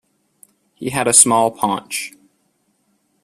[0.73, 2.13] He had a small paunch.